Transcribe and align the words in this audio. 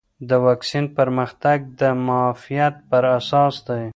د 0.29 0.31
واکسین 0.45 0.85
پرمختګ 0.97 1.57
د 1.79 1.81
معافیت 2.05 2.75
پر 2.89 3.03
اساس 3.17 3.55
دی. 3.67 3.83